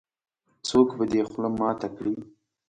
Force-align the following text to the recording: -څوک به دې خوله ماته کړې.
-څوک 0.65 0.89
به 0.97 1.05
دې 1.11 1.21
خوله 1.29 1.49
ماته 1.59 1.87
کړې. 1.95 2.15